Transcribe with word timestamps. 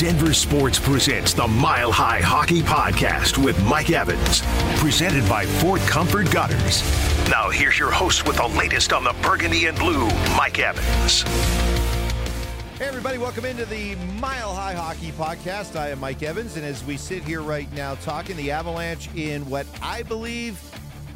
Denver 0.00 0.32
Sports 0.32 0.78
presents 0.78 1.34
the 1.34 1.46
Mile 1.46 1.92
High 1.92 2.22
Hockey 2.22 2.62
Podcast 2.62 3.36
with 3.36 3.62
Mike 3.66 3.90
Evans, 3.90 4.40
presented 4.80 5.28
by 5.28 5.44
Fort 5.44 5.82
Comfort 5.82 6.30
Gutters. 6.30 6.82
Now, 7.28 7.50
here's 7.50 7.78
your 7.78 7.90
host 7.90 8.26
with 8.26 8.36
the 8.36 8.46
latest 8.46 8.94
on 8.94 9.04
the 9.04 9.14
Burgundy 9.20 9.66
and 9.66 9.76
Blue, 9.76 10.08
Mike 10.34 10.58
Evans. 10.58 11.20
Hey, 12.78 12.86
everybody, 12.86 13.18
welcome 13.18 13.44
into 13.44 13.66
the 13.66 13.94
Mile 14.18 14.54
High 14.54 14.72
Hockey 14.72 15.12
Podcast. 15.12 15.78
I 15.78 15.90
am 15.90 16.00
Mike 16.00 16.22
Evans, 16.22 16.56
and 16.56 16.64
as 16.64 16.82
we 16.82 16.96
sit 16.96 17.22
here 17.22 17.42
right 17.42 17.70
now 17.74 17.94
talking, 17.96 18.38
the 18.38 18.50
Avalanche 18.52 19.10
in 19.16 19.46
what 19.50 19.66
I 19.82 20.02
believe, 20.04 20.58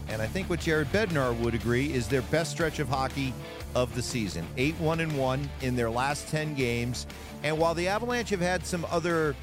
and 0.08 0.20
I 0.20 0.26
think 0.26 0.50
what 0.50 0.60
Jared 0.60 0.92
Bednar 0.92 1.34
would 1.38 1.54
agree, 1.54 1.90
is 1.90 2.06
their 2.06 2.20
best 2.20 2.50
stretch 2.50 2.80
of 2.80 2.90
hockey 2.90 3.32
of 3.74 3.94
the 3.94 4.02
season. 4.02 4.46
8 4.56 4.78
1 4.80 5.00
and 5.00 5.18
1 5.18 5.50
in 5.62 5.76
their 5.76 5.90
last 5.90 6.28
10 6.28 6.54
games. 6.54 7.06
And 7.42 7.58
while 7.58 7.74
the 7.74 7.88
Avalanche 7.88 8.30
have 8.30 8.40
had 8.40 8.66
some 8.66 8.86
other 8.90 9.34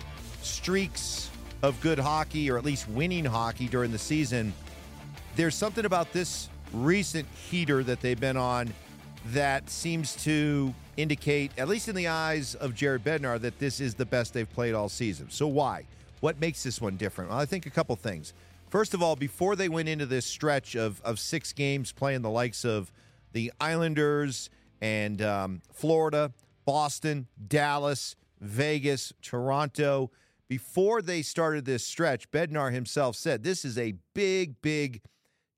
streaks 0.41 1.29
of 1.61 1.79
good 1.81 1.99
hockey, 1.99 2.49
or 2.49 2.57
at 2.57 2.65
least 2.65 2.89
winning 2.89 3.25
hockey 3.25 3.67
during 3.67 3.91
the 3.91 3.99
season, 3.99 4.53
there's 5.35 5.55
something 5.55 5.85
about 5.85 6.11
this 6.11 6.49
recent 6.73 7.27
heater 7.49 7.83
that 7.83 8.01
they've 8.01 8.19
been 8.19 8.37
on 8.37 8.73
that 9.27 9.69
seems 9.69 10.15
to 10.23 10.73
indicate, 10.97 11.51
at 11.57 11.67
least 11.67 11.87
in 11.87 11.95
the 11.95 12.07
eyes 12.07 12.55
of 12.55 12.73
Jared 12.73 13.03
Bednar, 13.03 13.39
that 13.41 13.59
this 13.59 13.79
is 13.79 13.93
the 13.93 14.05
best 14.05 14.33
they've 14.33 14.51
played 14.51 14.73
all 14.73 14.89
season. 14.89 15.29
So 15.29 15.47
why? 15.47 15.85
What 16.21 16.39
makes 16.39 16.63
this 16.63 16.81
one 16.81 16.97
different? 16.97 17.29
Well, 17.29 17.39
I 17.39 17.45
think 17.45 17.65
a 17.65 17.69
couple 17.69 17.95
things. 17.95 18.33
First 18.69 18.93
of 18.93 19.03
all, 19.03 19.15
before 19.15 19.55
they 19.55 19.69
went 19.69 19.89
into 19.89 20.05
this 20.05 20.25
stretch 20.25 20.75
of, 20.75 21.01
of 21.01 21.19
six 21.19 21.51
games 21.51 21.91
playing 21.91 22.21
the 22.21 22.29
likes 22.29 22.63
of 22.63 22.91
the 23.31 23.51
Islanders 23.59 24.49
and 24.81 25.21
um, 25.21 25.61
Florida, 25.71 26.33
Boston, 26.65 27.27
Dallas, 27.47 28.15
Vegas, 28.39 29.13
Toronto. 29.21 30.11
Before 30.47 31.01
they 31.01 31.21
started 31.21 31.65
this 31.65 31.85
stretch, 31.85 32.29
Bednar 32.31 32.73
himself 32.73 33.15
said, 33.15 33.43
This 33.43 33.63
is 33.63 33.77
a 33.77 33.93
big, 34.13 34.61
big 34.61 35.01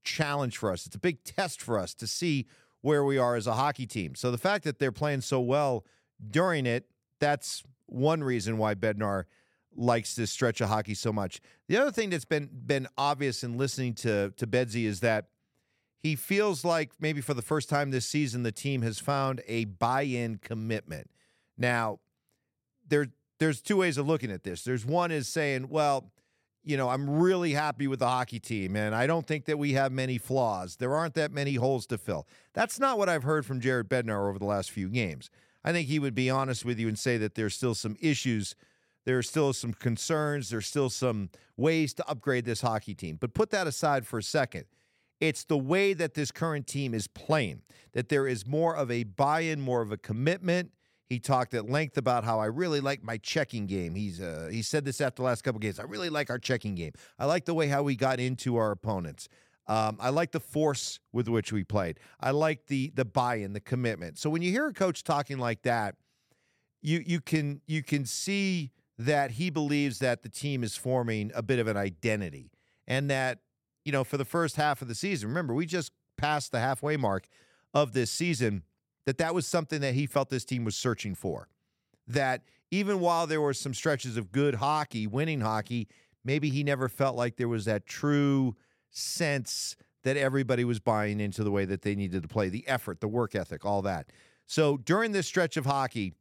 challenge 0.04 0.58
for 0.58 0.72
us. 0.72 0.86
It's 0.86 0.96
a 0.96 1.00
big 1.00 1.24
test 1.24 1.62
for 1.62 1.80
us 1.80 1.94
to 1.96 2.08
see 2.08 2.46
where 2.82 3.04
we 3.04 3.18
are 3.18 3.36
as 3.36 3.48
a 3.48 3.54
hockey 3.54 3.88
team. 3.88 4.14
So 4.14 4.30
the 4.30 4.38
fact 4.38 4.66
that 4.66 4.78
they're 4.78 4.92
playing 4.92 5.22
so 5.22 5.40
well 5.40 5.86
during 6.30 6.66
it, 6.66 6.86
that's 7.20 7.64
one 7.86 8.24
reason 8.24 8.58
why 8.58 8.76
Bednar 8.76 9.24
likes 9.76 10.16
this 10.16 10.32
stretch 10.32 10.62
of 10.62 10.70
hockey 10.70 10.94
so 10.94 11.12
much. 11.12 11.42
The 11.68 11.78
other 11.78 11.92
thing 11.92 12.10
that's 12.10 12.26
been 12.26 12.50
been 12.66 12.88
obvious 12.98 13.44
in 13.44 13.58
listening 13.58 13.94
to 13.96 14.32
to 14.38 14.46
Bedsy 14.46 14.86
is 14.86 15.00
that 15.00 15.30
he 16.04 16.16
feels 16.16 16.66
like 16.66 16.92
maybe 17.00 17.22
for 17.22 17.34
the 17.34 17.42
first 17.42 17.70
time 17.70 17.90
this 17.90 18.06
season 18.06 18.44
the 18.44 18.52
team 18.52 18.82
has 18.82 19.00
found 19.00 19.42
a 19.48 19.66
buy-in 19.66 20.38
commitment. 20.38 21.10
Now, 21.58 22.00
there 22.88 23.08
there's 23.40 23.62
two 23.62 23.78
ways 23.78 23.98
of 23.98 24.08
looking 24.08 24.30
at 24.30 24.44
this. 24.44 24.64
There's 24.64 24.86
one 24.86 25.12
is 25.12 25.28
saying, 25.28 25.68
well, 25.70 26.12
you 26.64 26.78
know, 26.78 26.90
I'm 26.90 27.10
really 27.10 27.52
happy 27.54 27.88
with 27.88 28.00
the 28.00 28.08
hockey 28.08 28.40
team 28.40 28.76
and 28.76 28.94
I 28.94 29.08
don't 29.08 29.26
think 29.26 29.46
that 29.46 29.58
we 29.58 29.74
have 29.74 29.92
many 29.92 30.18
flaws. 30.18 30.76
There 30.76 30.94
aren't 30.94 31.16
that 31.16 31.32
many 31.32 31.56
holes 31.56 31.88
to 31.88 31.98
fill. 31.98 32.28
That's 32.54 32.80
not 32.80 32.98
what 32.98 33.10
I've 33.10 33.24
heard 33.24 33.46
from 33.46 33.60
Jared 33.60 33.90
Bednar 33.90 34.30
over 34.30 34.38
the 34.38 34.46
last 34.46 34.72
few 34.72 34.90
games. 34.90 35.30
I 35.64 35.72
think 35.72 35.88
he 35.88 36.00
would 36.00 36.14
be 36.14 36.30
honest 36.30 36.64
with 36.64 36.78
you 36.78 36.88
and 36.88 37.00
say 37.00 37.18
that 37.18 37.36
there's 37.36 37.56
still 37.56 37.76
some 37.76 37.98
issues 38.00 38.56
there 39.06 39.18
are 39.18 39.24
still 39.24 39.54
some 39.54 39.74
concerns. 39.74 40.50
There's 40.50 40.68
still 40.68 40.90
some 40.90 41.30
ways 41.58 41.94
to 41.96 42.08
upgrade 42.08 42.46
this 42.46 42.62
hockey 42.62 42.94
team. 42.94 43.18
But 43.20 43.34
put 43.34 43.50
that 43.52 43.68
aside 43.68 44.08
for 44.08 44.20
a 44.20 44.24
second. 44.24 44.66
It's 45.24 45.46
the 45.46 45.58
way 45.58 45.94
that 45.94 46.16
this 46.16 46.32
current 46.32 46.68
team 46.68 46.94
is 46.94 47.08
playing, 47.08 47.62
that 47.94 48.10
there 48.10 48.28
is 48.28 48.46
more 48.46 48.76
of 48.76 48.92
a 48.92 49.06
buy 49.06 49.40
in, 49.40 49.62
more 49.62 49.82
of 49.82 49.90
a 49.90 49.98
commitment. 49.98 50.72
He 51.06 51.18
talked 51.18 51.54
at 51.54 51.70
length 51.70 51.98
about 51.98 52.26
how 52.26 52.42
I 52.42 52.48
really 52.48 52.82
like 52.82 53.06
my 53.06 53.16
checking 53.20 53.66
game. 53.66 53.96
He's 53.96 54.20
uh, 54.20 54.50
he 54.52 54.62
said 54.62 54.84
this 54.84 55.00
after 55.00 55.22
the 55.22 55.28
last 55.28 55.42
couple 55.46 55.60
games. 55.60 55.80
I 55.80 55.84
really 55.84 56.10
like 56.10 56.30
our 56.30 56.40
checking 56.40 56.76
game. 56.76 56.92
I 57.18 57.24
like 57.24 57.46
the 57.46 57.54
way 57.54 57.70
how 57.70 57.84
we 57.84 57.96
got 57.96 58.20
into 58.20 58.58
our 58.58 58.72
opponents. 58.72 59.30
Um, 59.66 59.96
I 60.02 60.10
like 60.10 60.34
the 60.34 60.42
force 60.42 61.00
with 61.14 61.30
which 61.30 61.54
we 61.54 61.64
played. 61.64 62.02
I 62.20 62.32
like 62.32 62.68
the 62.68 62.92
the 62.94 63.06
buy-in, 63.06 63.54
the 63.54 63.62
commitment. 63.62 64.18
So 64.18 64.30
when 64.30 64.42
you 64.42 64.52
hear 64.52 64.68
a 64.68 64.74
coach 64.74 65.06
talking 65.06 65.38
like 65.38 65.62
that, 65.62 65.96
you 66.82 67.02
you 67.06 67.22
can 67.22 67.62
you 67.66 67.82
can 67.82 68.06
see 68.06 68.72
that 68.98 69.32
he 69.32 69.50
believes 69.50 70.00
that 70.00 70.22
the 70.22 70.30
team 70.30 70.66
is 70.66 70.76
forming 70.76 71.32
a 71.34 71.42
bit 71.42 71.60
of 71.60 71.68
an 71.68 71.78
identity 71.78 72.52
and 72.88 73.10
that 73.10 73.40
you 73.86 73.92
know, 73.92 74.04
for 74.04 74.18
the 74.18 74.26
first 74.26 74.56
half 74.56 74.82
of 74.82 74.88
the 74.88 74.96
season. 74.96 75.30
Remember, 75.30 75.54
we 75.54 75.66
just 75.66 75.92
passed 76.18 76.52
the 76.52 76.60
halfway 76.60 76.98
mark 76.98 77.28
of 77.74 77.94
this 77.94 78.12
season. 78.12 78.64
That 79.06 79.18
that 79.18 79.36
was 79.36 79.46
something 79.46 79.82
that 79.82 79.96
he 79.96 80.06
felt 80.06 80.30
this 80.30 80.46
team 80.46 80.64
was 80.64 80.76
searching 80.76 81.14
for. 81.14 81.50
That 82.08 82.44
even 82.72 83.02
while 83.02 83.28
there 83.28 83.42
were 83.42 83.54
some 83.54 83.74
stretches 83.74 84.16
of 84.16 84.32
good 84.32 84.56
hockey, 84.56 85.08
winning 85.08 85.42
hockey, 85.42 85.90
maybe 86.24 86.50
he 86.50 86.64
never 86.64 86.88
felt 86.88 87.16
like 87.16 87.36
there 87.36 87.50
was 87.50 87.66
that 87.66 87.86
true 87.86 88.56
sense 88.92 89.76
that 90.04 90.18
everybody 90.18 90.64
was 90.64 90.80
buying 90.80 91.20
into 91.20 91.44
the 91.44 91.52
way 91.52 91.66
that 91.66 91.82
they 91.82 91.96
needed 91.96 92.22
to 92.22 92.28
play, 92.28 92.50
the 92.50 92.68
effort, 92.68 93.02
the 93.02 93.08
work 93.08 93.36
ethic, 93.36 93.66
all 93.66 93.82
that. 93.82 94.08
So 94.46 94.78
during 94.78 95.12
this 95.12 95.28
stretch 95.28 95.58
of 95.58 95.66
hockey, 95.66 96.14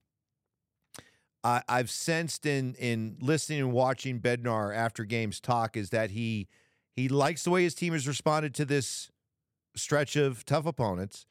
I've 1.45 1.91
sensed 1.91 2.47
in 2.47 2.75
in 2.77 3.17
listening 3.21 3.61
and 3.61 3.73
watching 3.73 4.21
Bednar 4.21 4.75
after 4.77 5.05
games 5.05 5.41
talk 5.41 5.77
is 5.77 5.91
that 5.91 6.11
he 6.11 6.47
he 6.95 7.09
likes 7.09 7.45
the 7.45 7.51
way 7.51 7.63
his 7.63 7.75
team 7.75 7.93
has 7.93 8.07
responded 8.07 8.55
to 8.55 8.65
this 8.65 9.11
stretch 9.75 10.17
of 10.17 10.45
tough 10.45 10.67
opponents. 10.67 11.27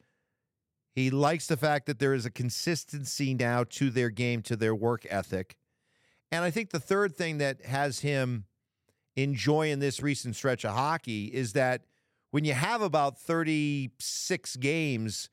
He 0.94 1.10
likes 1.10 1.46
the 1.46 1.56
fact 1.56 1.86
that 1.86 1.98
there 1.98 2.12
is 2.12 2.26
a 2.26 2.30
consistency 2.30 3.32
now 3.34 3.64
to 3.70 3.90
their 3.90 4.10
game, 4.10 4.42
to 4.42 4.56
their 4.56 4.74
work 4.74 5.06
ethic. 5.08 5.56
And 6.30 6.44
I 6.44 6.50
think 6.50 6.70
the 6.70 6.80
third 6.80 7.16
thing 7.16 7.38
that 7.38 7.64
has 7.64 8.00
him 8.00 8.44
enjoying 9.16 9.78
this 9.78 10.02
recent 10.02 10.36
stretch 10.36 10.64
of 10.64 10.72
hockey 10.72 11.26
is 11.26 11.52
that 11.52 11.82
when 12.30 12.44
you 12.44 12.54
have 12.54 12.80
about 12.80 13.18
36 13.18 14.56
games 14.56 15.28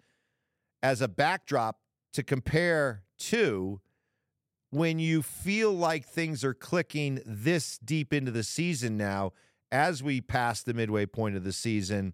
as 0.84 1.02
a 1.02 1.08
backdrop 1.08 1.80
to 2.14 2.24
compare 2.24 3.04
to, 3.18 3.80
when 4.70 5.00
you 5.00 5.22
feel 5.22 5.72
like 5.72 6.06
things 6.06 6.44
are 6.44 6.54
clicking 6.54 7.22
this 7.26 7.78
deep 7.80 8.14
into 8.14 8.32
the 8.32 8.44
season 8.44 8.98
now, 8.98 9.32
as 9.72 10.02
we 10.02 10.22
pass 10.22 10.64
the 10.64 10.74
midway 10.74 11.06
point 11.06 11.36
of 11.36 11.44
the 11.44 11.54
season, 11.54 12.14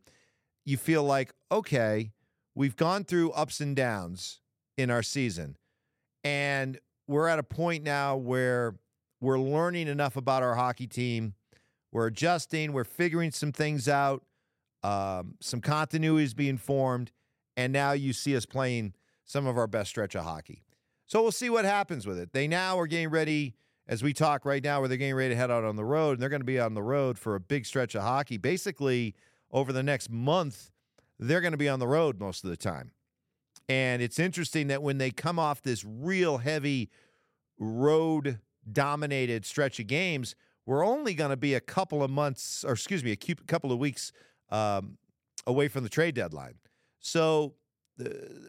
you 0.65 0.77
feel 0.77 1.03
like, 1.03 1.33
okay, 1.51 2.11
we've 2.53 2.75
gone 2.75 3.03
through 3.03 3.31
ups 3.31 3.59
and 3.59 3.75
downs 3.75 4.41
in 4.77 4.89
our 4.89 5.03
season. 5.03 5.57
And 6.23 6.79
we're 7.07 7.27
at 7.27 7.39
a 7.39 7.43
point 7.43 7.83
now 7.83 8.17
where 8.17 8.75
we're 9.21 9.39
learning 9.39 9.87
enough 9.87 10.15
about 10.15 10.43
our 10.43 10.55
hockey 10.55 10.87
team. 10.87 11.35
We're 11.91 12.07
adjusting, 12.07 12.73
we're 12.73 12.83
figuring 12.83 13.31
some 13.31 13.51
things 13.51 13.87
out, 13.87 14.23
um, 14.83 15.35
some 15.39 15.61
continuity 15.61 16.25
is 16.25 16.33
being 16.33 16.57
formed. 16.57 17.11
And 17.55 17.71
now 17.71 17.93
you 17.93 18.11
see 18.11 18.35
us 18.35 18.45
playing 18.45 18.93
some 19.23 19.47
of 19.47 19.57
our 19.57 19.67
best 19.67 19.91
stretch 19.91 20.13
of 20.13 20.25
hockey. 20.25 20.63
So 21.07 21.21
we'll 21.21 21.31
see 21.31 21.49
what 21.49 21.63
happens 21.63 22.05
with 22.05 22.19
it. 22.19 22.33
They 22.33 22.47
now 22.47 22.77
are 22.79 22.87
getting 22.87 23.09
ready 23.09 23.55
as 23.87 24.01
we 24.01 24.13
talk 24.13 24.45
right 24.45 24.63
now, 24.63 24.79
where 24.79 24.87
they're 24.87 24.97
getting 24.97 25.15
ready 25.15 25.33
to 25.33 25.35
head 25.35 25.51
out 25.51 25.63
on 25.63 25.75
the 25.75 25.85
road, 25.85 26.11
and 26.13 26.21
they're 26.21 26.29
going 26.29 26.41
to 26.41 26.45
be 26.45 26.59
on 26.59 26.73
the 26.73 26.83
road 26.83 27.19
for 27.19 27.35
a 27.35 27.39
big 27.39 27.65
stretch 27.65 27.95
of 27.95 28.01
hockey. 28.01 28.37
Basically, 28.37 29.15
over 29.51 29.71
the 29.71 29.83
next 29.83 30.09
month, 30.09 30.71
they're 31.19 31.41
going 31.41 31.51
to 31.51 31.57
be 31.57 31.69
on 31.69 31.79
the 31.79 31.87
road 31.87 32.19
most 32.19 32.43
of 32.43 32.49
the 32.49 32.57
time. 32.57 32.91
And 33.67 34.01
it's 34.01 34.19
interesting 34.19 34.67
that 34.67 34.83
when 34.83 34.97
they 34.97 35.11
come 35.11 35.39
off 35.39 35.61
this 35.61 35.83
real 35.83 36.37
heavy 36.39 36.89
road 37.57 38.39
dominated 38.71 39.45
stretch 39.45 39.79
of 39.79 39.87
games, 39.87 40.35
we're 40.65 40.85
only 40.85 41.13
going 41.13 41.29
to 41.29 41.37
be 41.37 41.53
a 41.53 41.59
couple 41.59 42.03
of 42.03 42.09
months, 42.09 42.63
or 42.63 42.73
excuse 42.73 43.03
me, 43.03 43.11
a 43.11 43.15
couple 43.15 43.71
of 43.71 43.79
weeks 43.79 44.11
um, 44.49 44.97
away 45.45 45.67
from 45.67 45.83
the 45.83 45.89
trade 45.89 46.15
deadline. 46.15 46.55
So, 46.99 47.53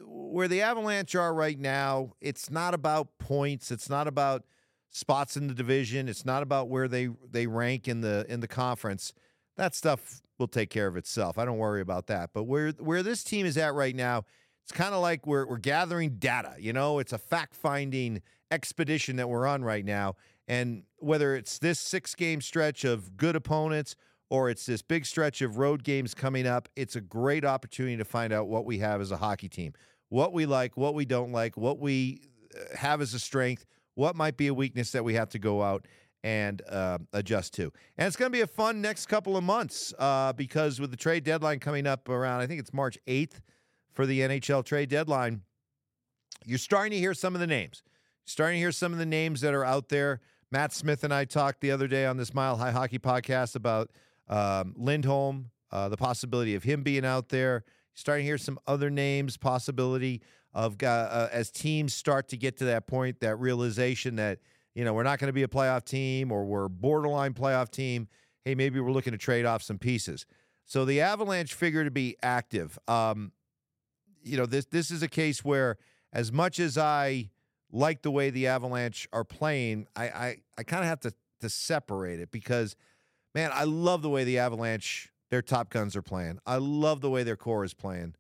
where 0.05 0.49
the 0.49 0.63
Avalanche 0.63 1.15
are 1.15 1.33
right 1.33 1.59
now, 1.59 2.15
it's 2.21 2.51
not 2.51 2.75
about 2.75 3.19
points. 3.19 3.71
It's 3.71 3.89
not 3.89 4.09
about 4.09 4.45
spots 4.91 5.36
in 5.36 5.47
the 5.47 5.54
division. 5.54 6.09
It's 6.09 6.24
not 6.24 6.42
about 6.42 6.68
where 6.68 6.88
they 6.88 7.09
they 7.30 7.47
rank 7.47 7.88
in 7.88 8.00
the 8.00 8.24
in 8.28 8.41
the 8.41 8.48
conference. 8.48 9.12
That 9.56 9.74
stuff 9.74 10.21
will 10.38 10.48
take 10.48 10.71
care 10.71 10.86
of 10.86 10.97
itself. 10.97 11.38
I 11.38 11.44
don't 11.44 11.59
worry 11.59 11.80
about 11.80 12.06
that. 12.09 12.30
But 12.33 12.44
where 12.44 12.71
where 12.72 13.03
this 13.03 13.24
team 13.24 13.47
is 13.47 13.56
at 13.56 13.74
right 13.74 13.94
now, 13.94 14.24
it's 14.65 14.72
kind 14.72 14.94
of 14.94 15.00
like 15.00 15.27
we're 15.27 15.47
we're 15.47 15.59
gathering 15.59 16.16
data. 16.18 16.54
You 16.59 16.72
know, 16.72 16.98
it's 16.98 17.12
a 17.12 17.18
fact 17.18 17.54
finding 17.54 18.22
expedition 18.50 19.16
that 19.16 19.28
we're 19.28 19.47
on 19.47 19.62
right 19.62 19.84
now. 19.84 20.15
And 20.48 20.84
whether 20.98 21.34
it's 21.34 21.59
this 21.59 21.78
six 21.78 22.15
game 22.15 22.41
stretch 22.41 22.84
of 22.84 23.16
good 23.16 23.36
opponents 23.36 23.97
or 24.30 24.50
it's 24.50 24.66
this 24.66 24.83
big 24.83 25.06
stretch 25.06 25.42
of 25.42 25.59
road 25.59 25.83
games 25.84 26.15
coming 26.15 26.47
up, 26.47 26.68
it's 26.77 26.97
a 26.97 27.00
great 27.00 27.44
opportunity 27.44 27.97
to 27.97 28.04
find 28.04 28.33
out 28.33 28.48
what 28.48 28.65
we 28.65 28.78
have 28.78 29.00
as 29.00 29.10
a 29.10 29.16
hockey 29.16 29.48
team, 29.48 29.72
what 30.09 30.33
we 30.33 30.47
like, 30.47 30.77
what 30.77 30.94
we 30.94 31.04
don't 31.04 31.33
like, 31.33 31.56
what 31.56 31.78
we 31.78 32.21
uh, 32.54 32.77
have 32.77 33.00
as 33.00 33.15
a 33.15 33.18
strength, 33.18 33.66
what 33.97 34.15
might 34.15 34.37
be 34.37 34.47
a 34.47 34.54
weakness 34.54 34.93
that 34.93 35.04
we 35.04 35.15
have 35.15 35.28
to 35.31 35.41
go 35.41 35.63
out 35.63 35.87
and 36.22 36.63
uh, 36.69 36.98
adjust 37.13 37.54
to. 37.54 37.72
And 37.98 38.07
it's 38.07 38.16
going 38.16 38.31
to 38.31 38.37
be 38.37 38.43
a 38.43 38.47
fun 38.47 38.81
next 38.81 39.07
couple 39.07 39.37
of 39.37 39.45
months 39.45 39.93
uh, 39.98 40.33
because 40.33 40.81
with 40.81 40.91
the 40.91 40.97
trade 40.97 41.25
deadline 41.25 41.59
coming 41.59 41.87
up 41.87 42.09
around, 42.09 42.41
I 42.41 42.47
think 42.47 42.60
it's 42.60 42.72
March 42.72 42.98
8th 43.07 43.41
for 43.93 44.07
the 44.07 44.21
NHL 44.21 44.65
trade 44.65 44.91
deadline, 44.91 45.43
you're 46.45 46.59
starting 46.59 46.93
to 46.93 46.98
hear 46.98 47.15
some 47.15 47.34
of 47.34 47.41
the 47.41 47.47
names. 47.47 47.83
Starting 48.27 48.57
to 48.57 48.60
hear 48.60 48.72
some 48.72 48.93
of 48.93 48.98
the 48.98 49.07
names 49.07 49.41
that 49.41 49.54
are 49.54 49.65
out 49.65 49.89
there. 49.89 50.21
Matt 50.51 50.72
Smith 50.72 51.03
and 51.03 51.15
I 51.15 51.25
talked 51.25 51.60
the 51.60 51.71
other 51.71 51.89
day 51.89 52.07
on 52.07 52.16
this 52.16 52.34
Mile 52.34 52.57
High 52.57 52.72
Hockey 52.72 52.98
podcast 52.98 53.57
about 53.57 53.91
um, 54.28 54.75
Lindholm, 54.77 55.51
uh, 55.72 55.89
the 55.89 55.97
possibility 55.97 56.54
of 56.54 56.63
him 56.63 56.83
being 56.83 57.04
out 57.04 57.31
there. 57.31 57.65
Starting 57.95 58.25
to 58.25 58.28
hear 58.28 58.39
some 58.39 58.59
other 58.66 58.91
names, 58.91 59.37
possibility 59.37 60.21
of 60.57 60.83
uh, 60.83 61.29
as 61.31 61.51
teams 61.51 61.93
start 61.93 62.29
to 62.29 62.37
get 62.37 62.57
to 62.57 62.65
that 62.65 62.87
point, 62.87 63.21
that 63.21 63.37
realization 63.37 64.17
that 64.17 64.39
you 64.75 64.85
know 64.85 64.95
we're 64.95 65.03
not 65.03 65.19
going 65.19 65.29
to 65.29 65.35
be 65.35 65.43
a 65.43 65.49
playoff 65.49 65.85
team 65.85 66.33
or 66.33 66.47
we're 66.47 66.69
borderline 66.69 67.35
playoff 67.35 67.71
team. 67.71 68.09
Hey, 68.43 68.55
maybe 68.55 68.81
we're 68.81 68.91
looking 68.91 69.13
to 69.13 69.19
trade 69.19 69.45
off 69.45 69.63
some 69.63 69.79
pieces. 69.79 70.25
So 70.65 70.87
the 70.87 71.03
Avalanche 71.03 71.53
figure 71.53 71.85
to 71.85 71.91
be 71.91 72.17
active. 72.23 72.79
Um, 72.89 73.33
you 74.23 74.39
know, 74.39 74.47
this 74.47 74.65
this 74.65 74.91
is 74.91 75.03
a 75.03 75.09
case 75.09 75.45
where 75.45 75.77
as 76.11 76.33
much 76.33 76.59
as 76.59 76.79
I 76.79 77.29
like 77.71 78.01
the 78.01 78.11
way 78.11 78.31
the 78.31 78.47
Avalanche 78.47 79.07
are 79.13 79.25
playing, 79.25 79.87
I 79.95 80.05
I, 80.05 80.37
I 80.57 80.63
kind 80.63 80.83
of 80.83 80.89
have 80.89 81.01
to 81.01 81.13
to 81.43 81.51
separate 81.51 82.19
it 82.19 82.31
because 82.31 82.77
man, 83.35 83.51
I 83.53 83.65
love 83.65 84.01
the 84.01 84.09
way 84.09 84.25
the 84.25 84.39
Avalanche 84.39 85.13
their 85.29 85.43
top 85.43 85.69
guns 85.69 85.95
are 85.97 86.03
playing. 86.03 86.39
I 86.47 86.57
love 86.57 87.03
the 87.03 87.11
way 87.11 87.25
their 87.25 87.37
core 87.37 87.63
is 87.63 87.75
playing. 87.75 88.15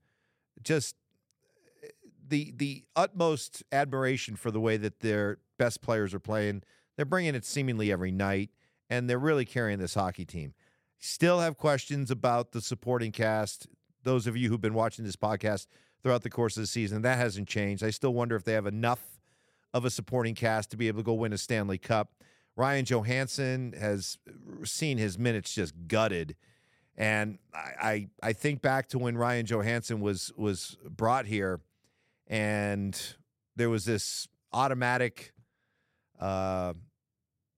Just 0.62 0.96
the 2.28 2.52
the 2.56 2.84
utmost 2.94 3.62
admiration 3.72 4.36
for 4.36 4.50
the 4.50 4.60
way 4.60 4.76
that 4.76 5.00
their 5.00 5.38
best 5.58 5.82
players 5.82 6.14
are 6.14 6.20
playing. 6.20 6.62
They're 6.96 7.04
bringing 7.04 7.34
it 7.34 7.44
seemingly 7.44 7.92
every 7.92 8.10
night, 8.10 8.50
and 8.88 9.08
they're 9.08 9.18
really 9.18 9.44
carrying 9.44 9.78
this 9.78 9.94
hockey 9.94 10.24
team. 10.24 10.54
Still 10.98 11.40
have 11.40 11.58
questions 11.58 12.10
about 12.10 12.52
the 12.52 12.60
supporting 12.60 13.12
cast. 13.12 13.66
Those 14.02 14.26
of 14.26 14.36
you 14.36 14.48
who've 14.48 14.60
been 14.60 14.74
watching 14.74 15.04
this 15.04 15.16
podcast 15.16 15.66
throughout 16.02 16.22
the 16.22 16.30
course 16.30 16.56
of 16.56 16.62
the 16.62 16.66
season, 16.68 17.02
that 17.02 17.18
hasn't 17.18 17.48
changed. 17.48 17.82
I 17.82 17.90
still 17.90 18.14
wonder 18.14 18.36
if 18.36 18.44
they 18.44 18.52
have 18.52 18.66
enough 18.66 19.20
of 19.74 19.84
a 19.84 19.90
supporting 19.90 20.34
cast 20.34 20.70
to 20.70 20.76
be 20.76 20.88
able 20.88 21.00
to 21.00 21.04
go 21.04 21.12
win 21.12 21.32
a 21.32 21.38
Stanley 21.38 21.78
Cup. 21.78 22.12
Ryan 22.56 22.86
Johansen 22.86 23.78
has 23.78 24.16
seen 24.64 24.96
his 24.96 25.18
minutes 25.18 25.54
just 25.54 25.74
gutted. 25.86 26.36
And 26.96 27.38
I, 27.52 27.68
I, 27.82 28.08
I 28.22 28.32
think 28.32 28.62
back 28.62 28.88
to 28.88 28.98
when 28.98 29.18
Ryan 29.18 29.44
Johansen 29.44 30.00
was 30.00 30.32
was 30.36 30.78
brought 30.88 31.26
here 31.26 31.60
and 32.26 33.16
there 33.56 33.70
was 33.70 33.84
this 33.84 34.28
automatic 34.52 35.32
uh, 36.20 36.72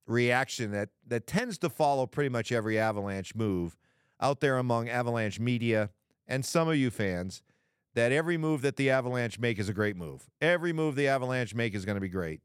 reaction 0.07 0.73
that 0.73 0.89
that 1.07 1.27
tends 1.27 1.59
to 1.59 1.69
follow 1.69 2.07
pretty 2.07 2.31
much 2.31 2.51
every 2.51 2.79
Avalanche 2.79 3.35
move 3.35 3.77
out 4.21 4.41
there 4.41 4.59
among 4.59 4.89
Avalanche 4.89 5.39
media 5.39 5.91
and 6.27 6.45
some 6.45 6.69
of 6.69 6.77
you 6.77 6.91
fans 6.91 7.43
that 7.95 8.13
every 8.13 8.37
move 8.37 8.63
that 8.63 8.77
the 8.77 8.91
Avalanche 8.91 9.39
make 9.39 9.59
is 9.59 9.69
a 9.69 9.73
great 9.73 9.97
move. 9.97 10.29
Every 10.41 10.73
move 10.73 10.95
the 10.95 11.09
Avalanche 11.09 11.55
make 11.55 11.75
is 11.75 11.85
going 11.85 11.97
to 11.97 12.01
be 12.01 12.09
great. 12.09 12.41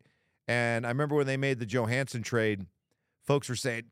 And 0.48 0.86
I 0.86 0.90
remember 0.90 1.16
when 1.16 1.28
they 1.28 1.38
made 1.38 1.60
the 1.60 1.66
Johansen 1.66 2.24
trade, 2.24 2.66
folks 3.26 3.48
were 3.48 3.56
saying, 3.56 3.84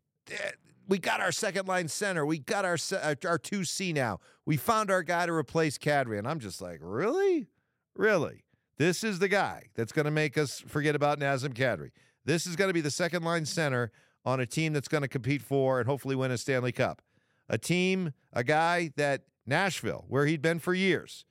"We 0.87 0.97
got 0.97 1.21
our 1.21 1.31
second 1.31 1.67
line 1.67 1.87
center. 1.87 2.25
We 2.25 2.39
got 2.39 2.65
our 2.65 2.77
our 3.03 3.39
2C 3.39 3.93
now. 3.93 4.19
We 4.45 4.57
found 4.57 4.91
our 4.91 5.03
guy 5.03 5.25
to 5.25 5.33
replace 5.33 5.77
Kadri." 5.77 6.17
And 6.17 6.27
I'm 6.27 6.39
just 6.39 6.61
like, 6.61 6.79
"Really? 6.81 7.47
Really? 7.95 8.45
This 8.77 9.03
is 9.03 9.19
the 9.19 9.27
guy 9.27 9.65
that's 9.75 9.91
going 9.91 10.05
to 10.05 10.11
make 10.11 10.37
us 10.37 10.59
forget 10.67 10.95
about 10.95 11.19
Nazem 11.19 11.53
Kadri. 11.53 11.91
This 12.25 12.47
is 12.47 12.55
going 12.55 12.69
to 12.69 12.73
be 12.73 12.81
the 12.81 12.91
second 12.91 13.23
line 13.23 13.45
center 13.45 13.91
on 14.25 14.39
a 14.39 14.45
team 14.45 14.73
that's 14.73 14.87
going 14.87 15.01
to 15.01 15.07
compete 15.07 15.41
for 15.41 15.79
and 15.79 15.87
hopefully 15.87 16.15
win 16.15 16.31
a 16.31 16.37
Stanley 16.37 16.71
Cup. 16.71 17.01
A 17.49 17.57
team, 17.57 18.13
a 18.33 18.43
guy 18.43 18.91
that 18.95 19.23
Nashville, 19.45 20.05
where 20.07 20.25
he'd 20.25 20.41
been 20.41 20.59
for 20.59 20.73
years, 20.73 21.25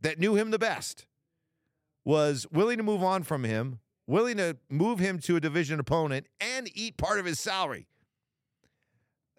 that 0.00 0.18
knew 0.18 0.34
him 0.34 0.50
the 0.50 0.58
best, 0.58 1.06
was 2.04 2.46
willing 2.52 2.76
to 2.76 2.82
move 2.82 3.02
on 3.02 3.22
from 3.22 3.44
him, 3.44 3.80
willing 4.06 4.36
to 4.36 4.56
move 4.68 4.98
him 4.98 5.18
to 5.20 5.36
a 5.36 5.40
division 5.40 5.80
opponent 5.80 6.26
and 6.40 6.68
eat 6.74 6.96
part 6.96 7.18
of 7.18 7.24
his 7.24 7.40
salary. 7.40 7.86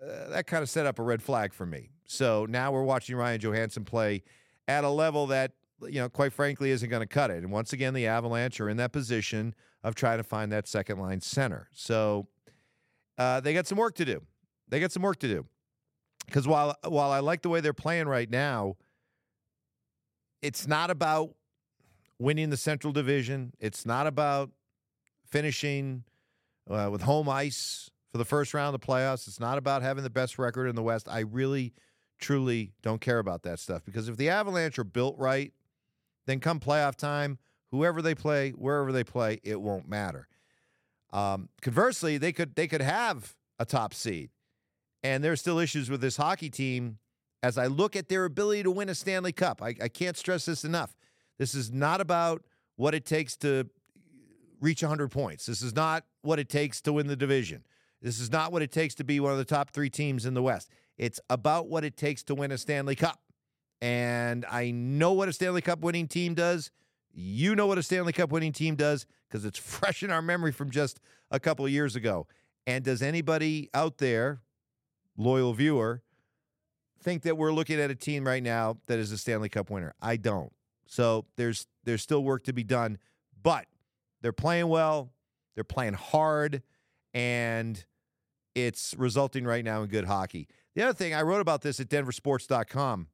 Uh, 0.01 0.29
that 0.29 0.47
kind 0.47 0.63
of 0.63 0.69
set 0.69 0.85
up 0.85 0.99
a 0.99 1.03
red 1.03 1.21
flag 1.21 1.53
for 1.53 1.65
me. 1.65 1.89
So 2.05 2.45
now 2.49 2.71
we're 2.71 2.83
watching 2.83 3.15
Ryan 3.15 3.39
Johansen 3.39 3.85
play 3.85 4.23
at 4.67 4.83
a 4.83 4.89
level 4.89 5.27
that 5.27 5.53
you 5.89 5.99
know, 5.99 6.09
quite 6.09 6.33
frankly, 6.33 6.71
isn't 6.71 6.89
going 6.89 7.01
to 7.01 7.07
cut 7.07 7.31
it. 7.31 7.43
And 7.43 7.51
once 7.51 7.73
again, 7.73 7.93
the 7.93 8.07
Avalanche 8.07 8.59
are 8.59 8.69
in 8.69 8.77
that 8.77 8.91
position 8.91 9.53
of 9.83 9.95
trying 9.95 10.17
to 10.17 10.23
find 10.23 10.51
that 10.51 10.67
second 10.67 10.99
line 10.99 11.21
center. 11.21 11.69
So 11.73 12.27
uh, 13.17 13.39
they 13.39 13.53
got 13.53 13.67
some 13.67 13.77
work 13.77 13.95
to 13.95 14.05
do. 14.05 14.21
They 14.69 14.79
got 14.79 14.91
some 14.91 15.03
work 15.03 15.19
to 15.19 15.27
do. 15.27 15.45
Because 16.25 16.47
while 16.47 16.75
while 16.87 17.11
I 17.11 17.19
like 17.19 17.41
the 17.41 17.49
way 17.49 17.59
they're 17.59 17.73
playing 17.73 18.07
right 18.07 18.29
now, 18.29 18.77
it's 20.41 20.67
not 20.67 20.89
about 20.89 21.35
winning 22.17 22.49
the 22.49 22.57
Central 22.57 22.93
Division. 22.93 23.53
It's 23.59 23.85
not 23.85 24.07
about 24.07 24.51
finishing 25.27 26.03
uh, 26.69 26.89
with 26.91 27.01
home 27.01 27.27
ice 27.27 27.89
for 28.11 28.17
the 28.17 28.25
first 28.25 28.53
round 28.53 28.73
of 28.73 28.79
the 28.79 28.87
playoffs. 28.87 29.27
It's 29.27 29.39
not 29.39 29.57
about 29.57 29.81
having 29.81 30.03
the 30.03 30.09
best 30.09 30.39
record 30.39 30.67
in 30.67 30.75
the 30.75 30.83
West. 30.83 31.07
I 31.09 31.19
really, 31.19 31.73
truly 32.19 32.71
don't 32.81 33.01
care 33.01 33.19
about 33.19 33.43
that 33.43 33.59
stuff 33.59 33.83
because 33.83 34.07
if 34.07 34.17
the 34.17 34.29
Avalanche 34.29 34.79
are 34.79 34.83
built 34.85 35.17
right, 35.17 35.51
then 36.25 36.39
come 36.39 36.59
playoff 36.59 36.95
time, 36.95 37.37
whoever 37.71 38.01
they 38.01 38.15
play, 38.15 38.51
wherever 38.51 38.91
they 38.91 39.03
play, 39.03 39.39
it 39.43 39.59
won't 39.59 39.87
matter. 39.87 40.27
Um, 41.11 41.49
conversely, 41.61 42.17
they 42.17 42.31
could 42.31 42.55
they 42.55 42.67
could 42.67 42.81
have 42.81 43.35
a 43.59 43.65
top 43.65 43.93
seed, 43.93 44.29
and 45.03 45.23
there's 45.23 45.39
still 45.39 45.59
issues 45.59 45.89
with 45.89 46.01
this 46.01 46.17
hockey 46.17 46.49
team. 46.49 46.97
As 47.41 47.57
I 47.57 47.67
look 47.67 47.97
at 47.97 48.07
their 48.07 48.23
ability 48.23 48.63
to 48.63 48.71
win 48.71 48.87
a 48.87 48.95
Stanley 48.95 49.33
Cup, 49.33 49.61
I, 49.61 49.75
I 49.81 49.89
can't 49.89 50.15
stress 50.15 50.45
this 50.45 50.63
enough. 50.63 50.95
This 51.37 51.53
is 51.53 51.71
not 51.71 51.99
about 51.99 52.43
what 52.77 52.95
it 52.95 53.05
takes 53.05 53.35
to 53.37 53.69
reach 54.61 54.81
100 54.81 55.11
points. 55.11 55.45
This 55.45 55.61
is 55.61 55.75
not 55.75 56.05
what 56.21 56.39
it 56.39 56.47
takes 56.47 56.79
to 56.81 56.93
win 56.93 57.07
the 57.07 57.17
division. 57.17 57.65
This 58.01 58.19
is 58.19 58.31
not 58.31 58.51
what 58.51 58.61
it 58.61 58.71
takes 58.71 58.95
to 58.95 59.03
be 59.03 59.19
one 59.19 59.33
of 59.33 59.37
the 59.37 59.45
top 59.45 59.71
three 59.71 59.89
teams 59.89 60.25
in 60.25 60.33
the 60.33 60.41
West. 60.41 60.69
It's 60.97 61.19
about 61.29 61.67
what 61.67 61.83
it 61.83 61.97
takes 61.97 62.23
to 62.23 62.35
win 62.35 62.51
a 62.51 62.57
Stanley 62.57 62.95
Cup. 62.95 63.19
And 63.83 64.45
I 64.49 64.71
know 64.71 65.11
what 65.11 65.27
a 65.27 65.33
Stanley 65.33 65.61
Cup 65.61 65.81
winning 65.81 66.07
team 66.07 66.35
does. 66.35 66.71
You 67.11 67.53
know 67.53 67.67
what 67.67 67.77
a 67.77 67.83
Stanley 67.83 68.13
Cup 68.13 68.31
winning 68.31 68.53
team 68.53 68.75
does 68.75 69.05
because 69.27 69.43
it's 69.43 69.59
fresh 69.59 70.03
in 70.03 70.09
our 70.09 70.21
memory 70.21 70.53
from 70.53 70.71
just 70.71 71.01
a 71.29 71.37
couple 71.37 71.65
of 71.65 71.71
years 71.71 71.97
ago. 71.97 72.25
And 72.65 72.85
does 72.85 73.01
anybody 73.01 73.69
out 73.73 73.97
there, 73.97 74.39
loyal 75.17 75.53
viewer, 75.53 76.01
think 77.01 77.23
that 77.23 77.35
we're 77.35 77.51
looking 77.51 77.77
at 77.77 77.91
a 77.91 77.95
team 77.95 78.25
right 78.25 78.41
now 78.41 78.77
that 78.87 78.99
is 78.99 79.11
a 79.11 79.17
Stanley 79.17 79.49
Cup 79.49 79.69
winner? 79.69 79.93
I 80.01 80.15
don't. 80.15 80.53
So 80.87 81.25
there's 81.35 81.67
there's 81.83 82.01
still 82.01 82.23
work 82.23 82.45
to 82.45 82.53
be 82.53 82.63
done, 82.63 82.97
but 83.41 83.65
they're 84.21 84.31
playing 84.31 84.69
well, 84.69 85.11
they're 85.55 85.65
playing 85.65 85.95
hard, 85.95 86.63
and 87.13 87.83
it's 88.55 88.95
resulting 88.97 89.43
right 89.43 89.65
now 89.65 89.83
in 89.83 89.89
good 89.89 90.05
hockey. 90.05 90.47
The 90.73 90.83
other 90.83 90.93
thing 90.93 91.13
I 91.13 91.21
wrote 91.23 91.41
about 91.41 91.63
this 91.63 91.81
at 91.81 91.89
denversports.com 91.89 93.07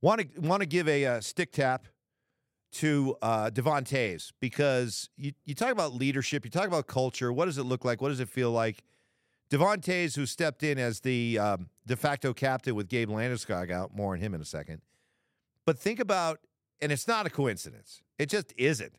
Want 0.00 0.34
to 0.34 0.40
want 0.40 0.60
to 0.62 0.66
give 0.66 0.88
a, 0.88 1.04
uh, 1.04 1.20
stick 1.20 1.52
tap 1.52 1.88
to 2.70 3.16
uh, 3.22 3.50
Devon 3.50 3.84
Toews 3.84 4.32
because 4.40 5.08
you, 5.16 5.32
you 5.44 5.54
talk 5.54 5.72
about 5.72 5.94
leadership, 5.94 6.44
you 6.44 6.50
talk 6.50 6.66
about 6.66 6.86
culture. 6.86 7.32
What 7.32 7.46
does 7.46 7.58
it 7.58 7.64
look 7.64 7.84
like? 7.84 8.00
What 8.00 8.10
does 8.10 8.20
it 8.20 8.28
feel 8.28 8.50
like? 8.50 8.84
Devon 9.50 9.80
Toews, 9.80 10.14
who 10.14 10.26
stepped 10.26 10.62
in 10.62 10.78
as 10.78 11.00
the 11.00 11.38
um, 11.38 11.70
de 11.86 11.96
facto 11.96 12.34
captain 12.34 12.74
with 12.74 12.88
Gabe 12.88 13.08
Landeskog 13.08 13.70
out, 13.70 13.96
more 13.96 14.12
on 14.12 14.20
him 14.20 14.34
in 14.34 14.40
a 14.40 14.44
second. 14.44 14.82
But 15.64 15.78
think 15.78 16.00
about, 16.00 16.40
and 16.80 16.92
it's 16.92 17.08
not 17.08 17.26
a 17.26 17.30
coincidence. 17.30 18.02
It 18.18 18.28
just 18.28 18.52
isn't. 18.56 18.92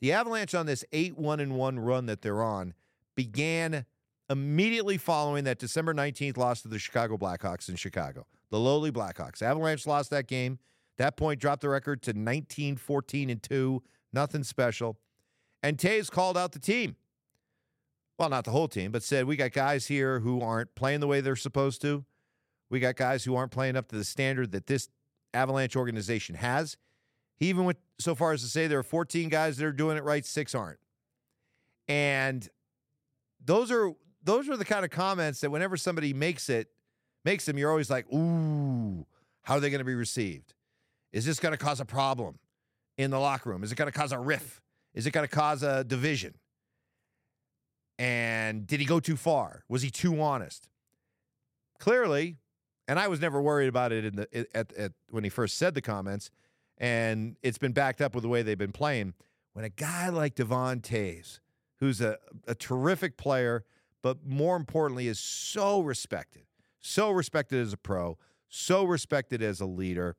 The 0.00 0.12
Avalanche 0.12 0.54
on 0.54 0.66
this 0.66 0.84
eight 0.92 1.16
one 1.16 1.40
and 1.40 1.56
one 1.56 1.78
run 1.78 2.06
that 2.06 2.20
they're 2.20 2.42
on 2.42 2.74
began 3.16 3.86
immediately 4.28 4.98
following 4.98 5.44
that 5.44 5.58
December 5.58 5.94
19th 5.94 6.36
loss 6.36 6.62
to 6.62 6.68
the 6.68 6.78
Chicago 6.78 7.16
Blackhawks 7.16 7.68
in 7.68 7.76
Chicago 7.76 8.26
the 8.50 8.58
lowly 8.58 8.90
Blackhawks. 8.90 9.42
Avalanche 9.42 9.86
lost 9.86 10.10
that 10.10 10.26
game. 10.26 10.58
That 10.98 11.16
point 11.16 11.40
dropped 11.40 11.62
the 11.62 11.68
record 11.68 12.02
to 12.02 12.12
19 12.12 12.76
14 12.76 13.30
and 13.30 13.42
2. 13.42 13.82
Nothing 14.12 14.44
special. 14.44 14.96
And 15.62 15.76
Toews 15.78 16.10
called 16.10 16.36
out 16.36 16.52
the 16.52 16.58
team. 16.58 16.96
Well, 18.18 18.28
not 18.28 18.44
the 18.44 18.52
whole 18.52 18.68
team, 18.68 18.92
but 18.92 19.02
said, 19.02 19.24
We 19.24 19.36
got 19.36 19.52
guys 19.52 19.86
here 19.86 20.20
who 20.20 20.40
aren't 20.40 20.74
playing 20.74 21.00
the 21.00 21.06
way 21.06 21.20
they're 21.20 21.36
supposed 21.36 21.80
to. 21.82 22.04
We 22.70 22.80
got 22.80 22.96
guys 22.96 23.24
who 23.24 23.34
aren't 23.34 23.50
playing 23.50 23.76
up 23.76 23.88
to 23.88 23.96
the 23.96 24.04
standard 24.04 24.52
that 24.52 24.66
this 24.66 24.88
Avalanche 25.32 25.76
organization 25.76 26.36
has. 26.36 26.76
He 27.36 27.48
even 27.48 27.64
went 27.64 27.78
so 27.98 28.14
far 28.14 28.32
as 28.32 28.42
to 28.42 28.48
say 28.48 28.66
there 28.66 28.78
are 28.78 28.84
14 28.84 29.28
guys 29.28 29.56
that 29.56 29.66
are 29.66 29.72
doing 29.72 29.96
it 29.96 30.04
right, 30.04 30.24
six 30.24 30.54
aren't. 30.54 30.78
And 31.88 32.48
those 33.44 33.70
are 33.70 33.92
those 34.22 34.48
are 34.48 34.56
the 34.56 34.64
kind 34.64 34.84
of 34.84 34.90
comments 34.90 35.40
that 35.40 35.50
whenever 35.50 35.76
somebody 35.76 36.14
makes 36.14 36.48
it 36.48 36.68
makes 37.24 37.46
them, 37.46 37.58
you're 37.58 37.70
always 37.70 37.90
like, 37.90 38.06
ooh, 38.12 39.06
how 39.42 39.54
are 39.54 39.60
they 39.60 39.70
going 39.70 39.80
to 39.80 39.84
be 39.84 39.94
received? 39.94 40.54
Is 41.12 41.24
this 41.24 41.38
going 41.38 41.52
to 41.52 41.58
cause 41.58 41.80
a 41.80 41.84
problem 41.84 42.38
in 42.96 43.10
the 43.10 43.18
locker 43.18 43.50
room? 43.50 43.62
Is 43.62 43.72
it 43.72 43.76
going 43.76 43.90
to 43.90 43.96
cause 43.96 44.12
a 44.12 44.18
riff? 44.18 44.60
Is 44.94 45.06
it 45.06 45.12
going 45.12 45.26
to 45.26 45.34
cause 45.34 45.62
a 45.62 45.84
division? 45.84 46.34
And 47.98 48.66
did 48.66 48.80
he 48.80 48.86
go 48.86 49.00
too 49.00 49.16
far? 49.16 49.64
Was 49.68 49.82
he 49.82 49.90
too 49.90 50.20
honest? 50.20 50.68
Clearly, 51.78 52.38
and 52.88 52.98
I 52.98 53.08
was 53.08 53.20
never 53.20 53.40
worried 53.40 53.68
about 53.68 53.92
it 53.92 54.04
in 54.04 54.16
the 54.16 54.56
at, 54.56 54.72
at 54.74 54.92
when 55.10 55.24
he 55.24 55.30
first 55.30 55.56
said 55.58 55.74
the 55.74 55.80
comments, 55.80 56.30
and 56.78 57.36
it's 57.42 57.58
been 57.58 57.72
backed 57.72 58.00
up 58.00 58.14
with 58.14 58.22
the 58.22 58.28
way 58.28 58.42
they've 58.42 58.58
been 58.58 58.72
playing. 58.72 59.14
when 59.52 59.64
a 59.64 59.68
guy 59.68 60.08
like 60.08 60.34
Devon 60.34 60.80
Toews, 60.80 61.38
who's 61.78 62.00
a, 62.00 62.18
a 62.46 62.54
terrific 62.54 63.16
player, 63.16 63.64
but 64.02 64.26
more 64.26 64.56
importantly, 64.56 65.08
is 65.08 65.18
so 65.18 65.80
respected, 65.80 66.42
so 66.84 67.10
respected 67.10 67.60
as 67.60 67.72
a 67.72 67.76
pro, 67.76 68.18
so 68.48 68.84
respected 68.84 69.42
as 69.42 69.60
a 69.60 69.66
leader, 69.66 70.16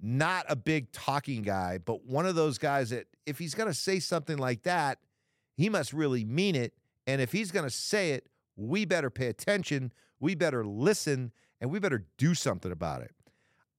not 0.00 0.46
a 0.48 0.54
big 0.54 0.92
talking 0.92 1.42
guy, 1.42 1.78
but 1.78 2.04
one 2.04 2.24
of 2.24 2.36
those 2.36 2.56
guys 2.56 2.90
that 2.90 3.06
if 3.26 3.38
he's 3.38 3.54
going 3.54 3.68
to 3.68 3.74
say 3.74 3.98
something 3.98 4.38
like 4.38 4.62
that, 4.62 4.98
he 5.56 5.68
must 5.68 5.92
really 5.92 6.24
mean 6.24 6.54
it. 6.54 6.72
And 7.06 7.20
if 7.20 7.32
he's 7.32 7.50
going 7.50 7.64
to 7.64 7.70
say 7.70 8.12
it, 8.12 8.28
we 8.56 8.84
better 8.84 9.10
pay 9.10 9.26
attention, 9.26 9.92
we 10.20 10.36
better 10.36 10.64
listen, 10.64 11.32
and 11.60 11.70
we 11.70 11.80
better 11.80 12.06
do 12.16 12.34
something 12.34 12.70
about 12.70 13.02
it. 13.02 13.10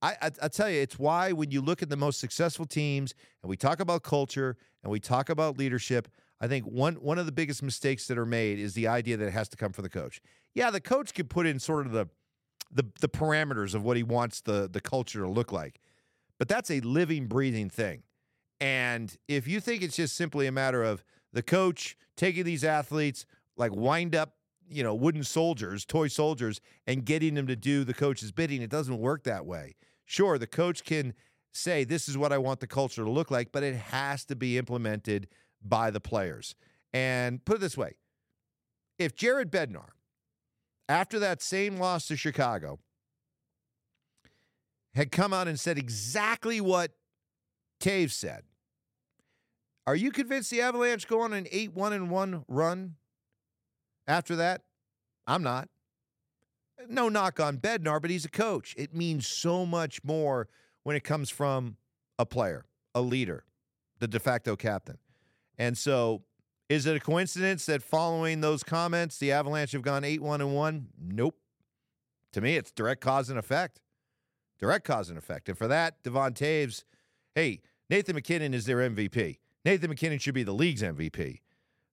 I, 0.01 0.15
I, 0.21 0.31
I, 0.43 0.47
tell 0.49 0.69
you, 0.69 0.81
it's 0.81 0.99
why 0.99 1.31
when 1.31 1.51
you 1.51 1.61
look 1.61 1.81
at 1.81 1.89
the 1.89 1.97
most 1.97 2.19
successful 2.19 2.65
teams 2.65 3.13
and 3.41 3.49
we 3.49 3.57
talk 3.57 3.79
about 3.79 4.03
culture 4.03 4.57
and 4.83 4.91
we 4.91 4.99
talk 4.99 5.29
about 5.29 5.57
leadership, 5.57 6.09
I 6.41 6.47
think 6.47 6.65
one 6.65 6.95
one 6.95 7.19
of 7.19 7.25
the 7.25 7.31
biggest 7.31 7.61
mistakes 7.61 8.07
that 8.07 8.17
are 8.17 8.25
made 8.25 8.59
is 8.59 8.73
the 8.73 8.87
idea 8.87 9.17
that 9.17 9.27
it 9.27 9.33
has 9.33 9.49
to 9.49 9.57
come 9.57 9.73
from 9.73 9.83
the 9.83 9.89
coach. 9.89 10.21
Yeah, 10.53 10.71
the 10.71 10.81
coach 10.81 11.13
can 11.13 11.27
put 11.27 11.45
in 11.45 11.59
sort 11.59 11.85
of 11.85 11.91
the 11.91 12.07
the, 12.71 12.85
the 13.01 13.09
parameters 13.09 13.73
of 13.73 13.83
what 13.83 13.97
he 13.97 14.03
wants 14.03 14.41
the 14.41 14.69
the 14.71 14.81
culture 14.81 15.19
to 15.19 15.29
look 15.29 15.51
like, 15.51 15.79
but 16.37 16.47
that's 16.47 16.71
a 16.71 16.79
living, 16.81 17.27
breathing 17.27 17.69
thing. 17.69 18.03
And 18.61 19.15
if 19.27 19.47
you 19.47 19.59
think 19.59 19.83
it's 19.83 19.95
just 19.95 20.15
simply 20.15 20.47
a 20.47 20.51
matter 20.51 20.83
of 20.83 21.03
the 21.31 21.41
coach 21.41 21.95
taking 22.15 22.43
these 22.43 22.63
athletes 22.63 23.25
like 23.55 23.73
wind 23.73 24.15
up, 24.15 24.35
you 24.69 24.83
know, 24.83 24.93
wooden 24.93 25.23
soldiers, 25.23 25.85
toy 25.85 26.07
soldiers, 26.07 26.59
and 26.85 27.05
getting 27.05 27.35
them 27.35 27.47
to 27.47 27.55
do 27.55 27.83
the 27.83 27.93
coach's 27.93 28.31
bidding, 28.31 28.61
it 28.61 28.69
doesn't 28.69 28.99
work 28.99 29.23
that 29.23 29.45
way. 29.45 29.75
Sure, 30.05 30.37
the 30.37 30.47
coach 30.47 30.83
can 30.83 31.13
say, 31.51 31.83
This 31.83 32.09
is 32.09 32.17
what 32.17 32.33
I 32.33 32.37
want 32.37 32.59
the 32.59 32.67
culture 32.67 33.03
to 33.03 33.09
look 33.09 33.31
like, 33.31 33.51
but 33.51 33.63
it 33.63 33.75
has 33.75 34.25
to 34.25 34.35
be 34.35 34.57
implemented 34.57 35.27
by 35.61 35.91
the 35.91 35.99
players. 35.99 36.55
And 36.93 37.43
put 37.45 37.57
it 37.57 37.59
this 37.61 37.77
way 37.77 37.93
if 38.97 39.15
Jared 39.15 39.51
Bednar, 39.51 39.89
after 40.87 41.19
that 41.19 41.41
same 41.41 41.77
loss 41.77 42.07
to 42.07 42.17
Chicago, 42.17 42.79
had 44.95 45.11
come 45.11 45.33
out 45.33 45.47
and 45.47 45.59
said 45.59 45.77
exactly 45.77 46.59
what 46.59 46.91
Toews 47.79 48.11
said, 48.11 48.43
are 49.87 49.95
you 49.95 50.11
convinced 50.11 50.51
the 50.51 50.61
Avalanche 50.61 51.07
go 51.07 51.21
on 51.21 51.33
an 51.33 51.47
8 51.51 51.73
1 51.73 51.93
and 51.93 52.09
1 52.09 52.45
run 52.47 52.95
after 54.07 54.35
that? 54.35 54.61
I'm 55.25 55.43
not. 55.43 55.69
No 56.87 57.09
knock 57.09 57.39
on 57.39 57.57
Bednar, 57.57 58.01
but 58.01 58.09
he's 58.09 58.25
a 58.25 58.29
coach. 58.29 58.73
It 58.77 58.95
means 58.95 59.27
so 59.27 59.65
much 59.65 60.03
more 60.03 60.47
when 60.83 60.95
it 60.95 61.03
comes 61.03 61.29
from 61.29 61.77
a 62.17 62.25
player, 62.25 62.65
a 62.95 63.01
leader, 63.01 63.43
the 63.99 64.07
de 64.07 64.19
facto 64.19 64.55
captain. 64.55 64.97
And 65.59 65.77
so, 65.77 66.23
is 66.69 66.85
it 66.85 66.95
a 66.95 66.99
coincidence 66.99 67.65
that 67.65 67.83
following 67.83 68.39
those 68.39 68.63
comments, 68.63 69.17
the 69.17 69.33
Avalanche 69.33 69.73
have 69.73 69.81
gone 69.81 70.05
8 70.05 70.21
1 70.21 70.41
and 70.41 70.55
1? 70.55 70.87
Nope. 70.97 71.35
To 72.33 72.41
me, 72.41 72.55
it's 72.55 72.71
direct 72.71 73.01
cause 73.01 73.29
and 73.29 73.37
effect. 73.37 73.81
Direct 74.57 74.85
cause 74.85 75.09
and 75.09 75.17
effect. 75.17 75.49
And 75.49 75.57
for 75.57 75.67
that, 75.67 76.01
Devon 76.03 76.33
Toews, 76.33 76.85
hey, 77.35 77.61
Nathan 77.89 78.15
MacKinnon 78.15 78.53
is 78.53 78.65
their 78.65 78.77
MVP. 78.77 79.39
Nathan 79.65 79.89
MacKinnon 79.89 80.19
should 80.19 80.33
be 80.33 80.43
the 80.43 80.53
league's 80.53 80.81
MVP. 80.81 81.41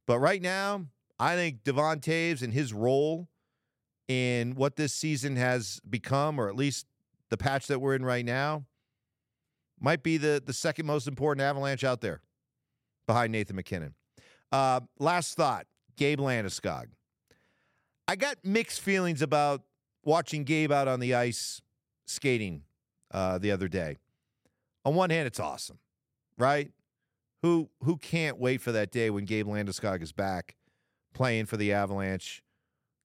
But 0.06 0.20
right 0.20 0.40
now, 0.40 0.86
I 1.18 1.34
think 1.34 1.64
Devon 1.64 2.00
Toews 2.00 2.42
and 2.42 2.52
his 2.52 2.72
role 2.72 3.28
in 4.08 4.54
what 4.54 4.76
this 4.76 4.92
season 4.92 5.36
has 5.36 5.80
become, 5.88 6.38
or 6.38 6.48
at 6.48 6.54
least 6.54 6.86
the 7.30 7.36
patch 7.36 7.66
that 7.66 7.80
we're 7.80 7.96
in 7.96 8.04
right 8.04 8.24
now, 8.24 8.66
might 9.80 10.02
be 10.02 10.16
the, 10.16 10.40
the 10.44 10.52
second 10.52 10.86
most 10.86 11.08
important 11.08 11.42
Avalanche 11.42 11.82
out 11.82 12.00
there 12.00 12.20
behind 13.06 13.32
Nathan 13.32 13.56
MacKinnon. 13.56 13.94
Uh, 14.52 14.80
last 14.98 15.36
thought 15.36 15.66
Gabe 15.96 16.20
Landeskog. 16.20 16.86
I 18.08 18.16
got 18.16 18.38
mixed 18.44 18.80
feelings 18.80 19.22
about 19.22 19.62
watching 20.04 20.44
Gabe 20.44 20.70
out 20.70 20.88
on 20.88 21.00
the 21.00 21.14
ice 21.14 21.60
skating 22.06 22.62
uh, 23.10 23.38
the 23.38 23.50
other 23.50 23.68
day. 23.68 23.96
On 24.84 24.94
one 24.94 25.10
hand, 25.10 25.26
it's 25.26 25.40
awesome, 25.40 25.78
right? 26.38 26.70
Who 27.42 27.68
who 27.82 27.96
can't 27.96 28.38
wait 28.38 28.60
for 28.60 28.72
that 28.72 28.92
day 28.92 29.10
when 29.10 29.24
Gabe 29.24 29.46
Landeskog 29.46 30.02
is 30.02 30.12
back 30.12 30.56
playing 31.12 31.46
for 31.46 31.56
the 31.56 31.72
Avalanche? 31.72 32.42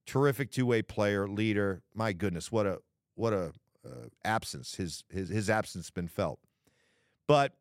Terrific 0.06 0.52
two 0.52 0.66
way 0.66 0.82
player, 0.82 1.28
leader. 1.28 1.82
My 1.94 2.14
goodness, 2.14 2.52
what 2.52 2.66
a 2.66 2.80
what 3.16 3.34
a 3.34 3.52
uh, 3.86 4.08
absence 4.24 4.76
his 4.76 5.04
his 5.10 5.30
his 5.30 5.50
absence 5.50 5.90
been 5.90 6.08
felt. 6.08 6.40
But 7.28 7.54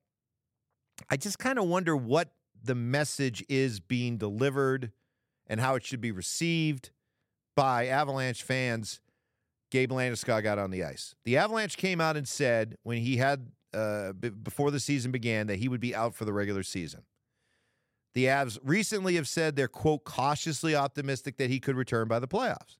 I 1.09 1.17
just 1.17 1.39
kind 1.39 1.59
of 1.59 1.67
wonder 1.67 1.97
what 1.97 2.31
the 2.63 2.75
message 2.75 3.45
is 3.49 3.81
being 3.81 4.19
delivered 4.19 4.93
and 5.47 5.61
how 5.61 5.75
it 5.75 5.85
should 5.85 6.01
be 6.01 6.13
received 6.13 6.91
by 7.57 7.87
Avalanche 7.87 8.43
fans. 8.43 9.01
Gabe 9.71 9.93
Landeskog 9.93 10.43
got 10.43 10.59
on 10.59 10.71
the 10.71 10.85
ice. 10.85 11.15
The 11.25 11.37
Avalanche 11.37 11.77
came 11.77 12.01
out 12.01 12.17
and 12.17 12.27
said 12.27 12.77
when 12.83 12.99
he 12.99 13.17
had 13.17 13.49
uh, 13.73 14.13
b- 14.13 14.31
before 14.31 14.71
the 14.71 14.81
season 14.81 15.13
began 15.13 15.47
that 15.47 15.57
he 15.57 15.69
would 15.69 15.81
be 15.81 15.95
out 15.95 16.15
for 16.15 16.25
the 16.25 16.33
regular 16.33 16.63
season. 16.63 17.03
The 18.15 18.25
Avs 18.25 18.59
recently 18.65 19.15
have 19.15 19.29
said 19.29 19.55
they're 19.55 19.69
quote 19.69 20.05
cautiously 20.05 20.75
optimistic 20.75 21.37
that 21.37 21.51
he 21.51 21.61
could 21.61 21.77
return 21.77 22.09
by 22.09 22.19
the 22.19 22.27
playoffs. 22.27 22.79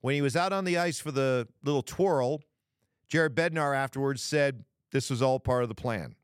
When 0.00 0.14
he 0.14 0.22
was 0.22 0.36
out 0.36 0.52
on 0.52 0.64
the 0.64 0.78
ice 0.78 1.00
for 1.00 1.10
the 1.10 1.48
little 1.64 1.82
twirl, 1.82 2.42
Jared 3.08 3.34
Bednar 3.34 3.76
afterwards 3.76 4.22
said 4.22 4.64
this 4.92 5.10
was 5.10 5.22
all 5.22 5.40
part 5.40 5.62
of 5.62 5.68
the 5.68 5.74
plan. 5.74 6.15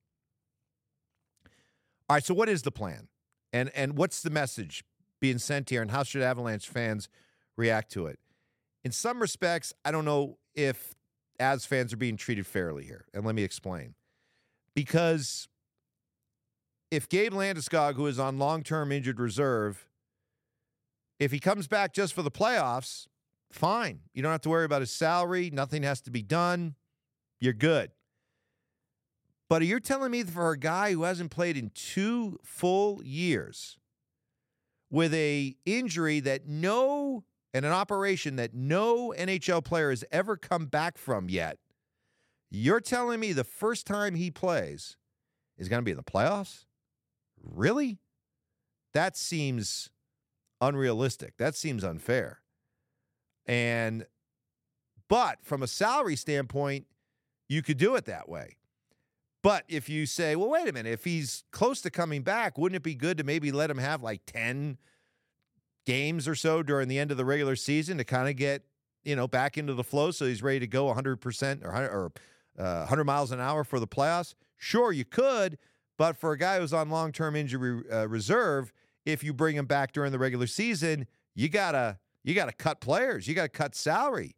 All 2.12 2.16
right, 2.16 2.24
so 2.26 2.34
what 2.34 2.50
is 2.50 2.60
the 2.60 2.70
plan? 2.70 3.08
And 3.54 3.70
and 3.74 3.96
what's 3.96 4.20
the 4.20 4.28
message 4.28 4.84
being 5.18 5.38
sent 5.38 5.70
here 5.70 5.80
and 5.80 5.90
how 5.90 6.02
should 6.02 6.20
Avalanche 6.20 6.68
fans 6.68 7.08
react 7.56 7.90
to 7.92 8.04
it? 8.04 8.18
In 8.84 8.92
some 8.92 9.18
respects, 9.18 9.72
I 9.82 9.92
don't 9.92 10.04
know 10.04 10.36
if 10.54 10.94
as 11.40 11.64
fans 11.64 11.90
are 11.90 11.96
being 11.96 12.18
treated 12.18 12.46
fairly 12.46 12.84
here. 12.84 13.06
And 13.14 13.24
let 13.24 13.34
me 13.34 13.42
explain. 13.42 13.94
Because 14.76 15.48
if 16.90 17.08
Gabe 17.08 17.32
Landeskog, 17.32 17.94
who 17.94 18.06
is 18.06 18.18
on 18.18 18.38
long-term 18.38 18.92
injured 18.92 19.18
reserve, 19.18 19.88
if 21.18 21.32
he 21.32 21.38
comes 21.38 21.66
back 21.66 21.94
just 21.94 22.12
for 22.12 22.20
the 22.20 22.30
playoffs, 22.30 23.06
fine. 23.50 24.00
You 24.12 24.22
don't 24.22 24.32
have 24.32 24.42
to 24.42 24.50
worry 24.50 24.66
about 24.66 24.82
his 24.82 24.90
salary. 24.90 25.48
Nothing 25.50 25.82
has 25.82 26.02
to 26.02 26.10
be 26.10 26.20
done. 26.20 26.74
You're 27.40 27.54
good. 27.54 27.90
But 29.52 29.66
you're 29.66 29.80
telling 29.80 30.12
me 30.12 30.22
for 30.22 30.50
a 30.50 30.58
guy 30.58 30.92
who 30.92 31.02
hasn't 31.02 31.30
played 31.30 31.58
in 31.58 31.72
two 31.74 32.40
full 32.42 33.02
years 33.04 33.76
with 34.90 35.12
a 35.12 35.54
injury 35.66 36.20
that 36.20 36.48
no 36.48 37.24
and 37.52 37.66
an 37.66 37.72
operation 37.72 38.36
that 38.36 38.54
no 38.54 39.12
NHL 39.14 39.62
player 39.62 39.90
has 39.90 40.04
ever 40.10 40.38
come 40.38 40.64
back 40.64 40.96
from 40.96 41.28
yet, 41.28 41.58
you're 42.50 42.80
telling 42.80 43.20
me 43.20 43.34
the 43.34 43.44
first 43.44 43.86
time 43.86 44.14
he 44.14 44.30
plays 44.30 44.96
is 45.58 45.68
going 45.68 45.80
to 45.80 45.84
be 45.84 45.90
in 45.90 45.98
the 45.98 46.02
playoffs? 46.02 46.64
Really? 47.38 47.98
That 48.94 49.18
seems 49.18 49.90
unrealistic. 50.62 51.36
That 51.36 51.54
seems 51.56 51.84
unfair. 51.84 52.40
And 53.44 54.06
but 55.10 55.44
from 55.44 55.62
a 55.62 55.66
salary 55.66 56.16
standpoint, 56.16 56.86
you 57.50 57.60
could 57.60 57.76
do 57.76 57.96
it 57.96 58.06
that 58.06 58.30
way. 58.30 58.56
But 59.42 59.64
if 59.68 59.88
you 59.88 60.06
say, 60.06 60.36
well, 60.36 60.50
wait 60.50 60.68
a 60.68 60.72
minute, 60.72 60.92
if 60.92 61.04
he's 61.04 61.44
close 61.50 61.80
to 61.82 61.90
coming 61.90 62.22
back, 62.22 62.56
wouldn't 62.56 62.76
it 62.76 62.82
be 62.82 62.94
good 62.94 63.18
to 63.18 63.24
maybe 63.24 63.50
let 63.50 63.70
him 63.70 63.78
have 63.78 64.02
like 64.02 64.22
10 64.26 64.78
games 65.84 66.28
or 66.28 66.36
so 66.36 66.62
during 66.62 66.86
the 66.86 66.98
end 66.98 67.10
of 67.10 67.16
the 67.16 67.24
regular 67.24 67.56
season 67.56 67.98
to 67.98 68.04
kind 68.04 68.28
of 68.28 68.36
get, 68.36 68.62
you 69.02 69.16
know, 69.16 69.26
back 69.26 69.58
into 69.58 69.74
the 69.74 69.82
flow 69.82 70.12
so 70.12 70.26
he's 70.26 70.42
ready 70.42 70.60
to 70.60 70.66
go 70.68 70.86
100% 70.86 71.64
or, 71.64 71.70
or 71.70 72.12
uh, 72.56 72.78
100 72.80 73.04
miles 73.04 73.32
an 73.32 73.40
hour 73.40 73.64
for 73.64 73.80
the 73.80 73.86
playoffs? 73.86 74.34
Sure, 74.56 74.92
you 74.92 75.04
could. 75.04 75.58
But 75.98 76.16
for 76.16 76.32
a 76.32 76.38
guy 76.38 76.60
who's 76.60 76.72
on 76.72 76.88
long 76.88 77.10
term 77.10 77.34
injury 77.34 77.82
uh, 77.92 78.08
reserve, 78.08 78.72
if 79.04 79.24
you 79.24 79.32
bring 79.32 79.56
him 79.56 79.66
back 79.66 79.92
during 79.92 80.12
the 80.12 80.18
regular 80.18 80.46
season, 80.46 81.06
you 81.34 81.48
gotta 81.48 81.98
you 82.24 82.34
gotta 82.34 82.52
cut 82.52 82.80
players, 82.80 83.26
you 83.26 83.34
gotta 83.34 83.48
cut 83.48 83.74
salary. 83.74 84.36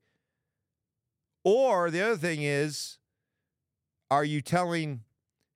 Or 1.45 1.91
the 1.91 2.01
other 2.01 2.17
thing 2.17 2.43
is, 2.43 2.99
are 4.15 4.25
you 4.25 4.41
telling 4.41 5.01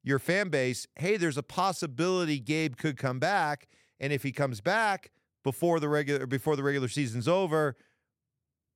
your 0.03 0.19
fan 0.19 0.49
base, 0.49 0.89
hey, 0.97 1.17
there's 1.17 1.37
a 1.37 1.45
possibility 1.45 2.41
Gabe 2.41 2.77
could 2.77 2.97
come 2.97 3.21
back, 3.21 3.69
and 4.01 4.13
if 4.13 4.25
he 4.25 4.33
comes 4.33 4.61
back 4.61 5.13
before 5.45 5.79
the 5.79 5.89
regular 5.89 6.27
before 6.27 6.57
the 6.57 6.65
regular 6.65 6.89
season's 6.89 7.29
over, 7.29 7.77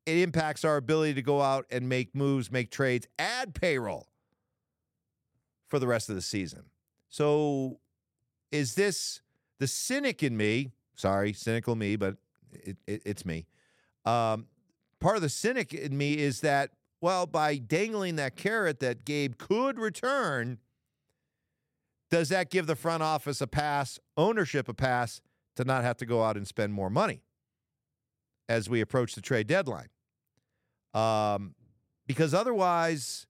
it 0.07 0.19
impacts 0.19 0.65
our 0.65 0.77
ability 0.77 1.15
to 1.15 1.23
go 1.23 1.41
out 1.41 1.67
and 1.69 1.89
make 1.89 2.15
moves, 2.15 2.53
make 2.53 2.71
trades, 2.71 3.09
add 3.19 3.57
payroll 3.57 4.07
for 5.67 5.81
the 5.81 5.89
rest 5.89 6.09
of 6.09 6.15
the 6.15 6.23
season. 6.23 6.63
So, 7.09 7.81
is 8.53 8.77
this 8.77 9.21
the 9.59 9.67
cynic 9.67 10.23
in 10.23 10.37
me? 10.37 10.71
Sorry, 10.95 11.33
cynical 11.33 11.75
me, 11.75 11.97
but 11.97 12.19
it, 12.53 12.77
it, 12.87 13.03
it's 13.05 13.27
me. 13.27 13.47
Um, 14.05 14.47
part 15.01 15.17
of 15.17 15.23
the 15.23 15.29
cynic 15.29 15.75
in 15.75 15.97
me 15.99 16.19
is 16.19 16.41
that 16.43 16.71
well, 17.03 17.27
by 17.27 17.57
dangling 17.57 18.17
that 18.17 18.37
carrot 18.37 18.79
that 18.79 19.05
Gabe 19.05 19.37
could 19.37 19.77
return, 19.77 20.59
does 22.11 22.29
that 22.29 22.49
give 22.49 22.69
the 22.69 22.77
front 22.77 23.03
office 23.03 23.41
a 23.41 23.47
pass, 23.49 23.99
ownership 24.17 24.69
a 24.69 24.75
pass 24.75 25.21
to 25.57 25.65
not 25.65 25.83
have 25.83 25.97
to 25.99 26.07
go 26.07 26.23
out 26.23 26.37
and 26.37 26.47
spend 26.47 26.73
more 26.73 26.89
money 26.89 27.25
as 28.49 28.71
we 28.71 28.81
approach 28.81 29.17
the 29.17 29.21
trade 29.21 29.49
deadline? 29.49 29.89
Um, 30.95 31.57
because 32.07 32.35
otherwise, 32.35 33.27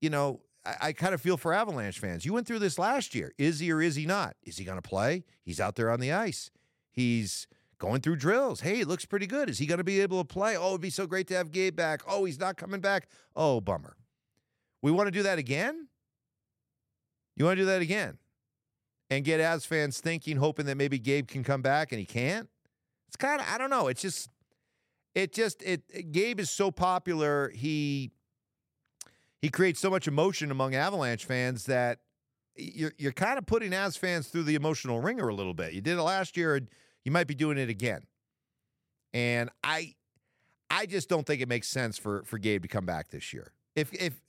you 0.00 0.08
know, 0.08 0.40
I, 0.64 0.76
I 0.80 0.92
kind 0.92 1.12
of 1.12 1.20
feel 1.20 1.36
for 1.36 1.52
Avalanche 1.52 1.98
fans. 1.98 2.24
You 2.24 2.32
went 2.32 2.46
through 2.46 2.60
this 2.60 2.78
last 2.78 3.14
year. 3.14 3.32
Is 3.36 3.60
he 3.60 3.70
or 3.70 3.82
is 3.82 3.96
he 3.96 4.06
not? 4.06 4.34
Is 4.44 4.56
he 4.56 4.64
going 4.64 4.78
to 4.80 4.88
play? 4.88 5.24
He's 5.42 5.60
out 5.60 5.74
there 5.74 5.90
on 5.90 6.00
the 6.00 6.12
ice. 6.12 6.50
He's 6.90 7.48
going 7.84 8.00
through 8.00 8.16
drills. 8.16 8.60
Hey, 8.60 8.80
it 8.80 8.88
looks 8.88 9.04
pretty 9.04 9.26
good. 9.26 9.50
Is 9.50 9.58
he 9.58 9.66
going 9.66 9.78
to 9.78 9.84
be 9.84 10.00
able 10.00 10.18
to 10.18 10.24
play? 10.24 10.56
Oh, 10.56 10.68
it'd 10.68 10.80
be 10.80 10.90
so 10.90 11.06
great 11.06 11.26
to 11.28 11.34
have 11.34 11.50
Gabe 11.50 11.76
back. 11.76 12.00
Oh, 12.08 12.24
he's 12.24 12.40
not 12.40 12.56
coming 12.56 12.80
back. 12.80 13.08
Oh, 13.36 13.60
bummer. 13.60 13.96
We 14.80 14.90
want 14.90 15.06
to 15.06 15.10
do 15.10 15.22
that 15.24 15.38
again? 15.38 15.88
You 17.36 17.44
want 17.44 17.58
to 17.58 17.62
do 17.62 17.66
that 17.66 17.82
again? 17.82 18.18
And 19.10 19.22
get 19.22 19.38
as 19.38 19.66
fans 19.66 20.00
thinking, 20.00 20.38
hoping 20.38 20.64
that 20.66 20.76
maybe 20.76 20.98
Gabe 20.98 21.28
can 21.28 21.44
come 21.44 21.60
back 21.60 21.92
and 21.92 21.98
he 21.98 22.06
can't? 22.06 22.48
It's 23.08 23.16
kind 23.16 23.40
of, 23.40 23.46
I 23.52 23.58
don't 23.58 23.70
know. 23.70 23.88
It's 23.88 24.00
just, 24.00 24.30
it 25.14 25.34
just, 25.34 25.62
it, 25.62 26.10
Gabe 26.10 26.40
is 26.40 26.50
so 26.50 26.70
popular. 26.70 27.50
He, 27.54 28.12
he 29.42 29.50
creates 29.50 29.78
so 29.78 29.90
much 29.90 30.08
emotion 30.08 30.50
among 30.50 30.74
Avalanche 30.74 31.26
fans 31.26 31.66
that 31.66 31.98
you're, 32.56 32.92
you're 32.96 33.12
kind 33.12 33.36
of 33.36 33.44
putting 33.44 33.74
as 33.74 33.96
fans 33.96 34.28
through 34.28 34.44
the 34.44 34.54
emotional 34.54 35.00
wringer 35.00 35.28
a 35.28 35.34
little 35.34 35.54
bit. 35.54 35.74
You 35.74 35.82
did 35.82 35.98
it 35.98 36.02
last 36.02 36.36
year, 36.36 36.60
you 37.04 37.12
might 37.12 37.26
be 37.26 37.34
doing 37.34 37.58
it 37.58 37.68
again. 37.68 38.02
And 39.12 39.50
I, 39.62 39.94
I 40.70 40.86
just 40.86 41.08
don't 41.08 41.26
think 41.26 41.40
it 41.40 41.48
makes 41.48 41.68
sense 41.68 41.98
for 41.98 42.24
for 42.24 42.38
Gabe 42.38 42.62
to 42.62 42.68
come 42.68 42.86
back 42.86 43.10
this 43.10 43.32
year. 43.32 43.52
If 43.76 43.92
if 43.92 44.20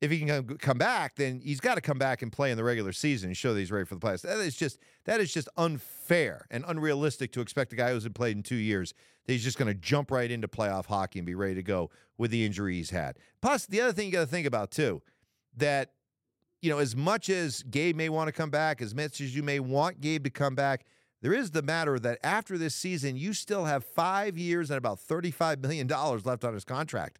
if 0.00 0.10
he 0.10 0.20
can 0.20 0.56
come 0.56 0.78
back, 0.78 1.16
then 1.16 1.40
he's 1.44 1.60
got 1.60 1.74
to 1.74 1.82
come 1.82 1.98
back 1.98 2.22
and 2.22 2.32
play 2.32 2.50
in 2.50 2.56
the 2.56 2.64
regular 2.64 2.92
season 2.92 3.28
and 3.28 3.36
show 3.36 3.52
that 3.52 3.60
he's 3.60 3.70
ready 3.70 3.84
for 3.84 3.96
the 3.96 4.00
playoffs. 4.00 4.22
That 4.22 4.38
is 4.38 4.56
just 4.56 4.78
that 5.04 5.20
is 5.20 5.32
just 5.32 5.48
unfair 5.56 6.46
and 6.50 6.64
unrealistic 6.66 7.32
to 7.32 7.40
expect 7.40 7.72
a 7.72 7.76
guy 7.76 7.88
who 7.88 7.94
hasn't 7.94 8.14
played 8.14 8.36
in 8.36 8.42
two 8.42 8.56
years 8.56 8.94
that 9.26 9.32
he's 9.32 9.44
just 9.44 9.58
going 9.58 9.68
to 9.68 9.78
jump 9.78 10.10
right 10.10 10.30
into 10.30 10.48
playoff 10.48 10.86
hockey 10.86 11.18
and 11.18 11.26
be 11.26 11.34
ready 11.34 11.54
to 11.54 11.62
go 11.62 11.90
with 12.16 12.30
the 12.30 12.46
injury 12.46 12.76
he's 12.76 12.90
had. 12.90 13.18
Plus, 13.42 13.66
the 13.66 13.80
other 13.80 13.92
thing 13.92 14.06
you 14.06 14.12
got 14.12 14.20
to 14.20 14.26
think 14.26 14.46
about 14.46 14.70
too, 14.70 15.02
that 15.56 15.92
you 16.62 16.70
know, 16.70 16.78
as 16.78 16.96
much 16.96 17.28
as 17.28 17.62
Gabe 17.64 17.96
may 17.96 18.08
want 18.08 18.28
to 18.28 18.32
come 18.32 18.50
back, 18.50 18.80
as 18.80 18.94
much 18.94 19.20
as 19.20 19.34
you 19.34 19.42
may 19.42 19.60
want 19.60 20.00
Gabe 20.00 20.24
to 20.24 20.30
come 20.30 20.54
back, 20.54 20.86
there 21.22 21.34
is 21.34 21.50
the 21.50 21.62
matter 21.62 21.98
that 21.98 22.18
after 22.22 22.56
this 22.56 22.74
season, 22.74 23.16
you 23.16 23.32
still 23.32 23.66
have 23.66 23.84
five 23.84 24.38
years 24.38 24.70
and 24.70 24.78
about 24.78 24.98
$35 24.98 25.60
million 25.60 25.86
left 25.86 26.44
on 26.44 26.54
his 26.54 26.64
contract. 26.64 27.18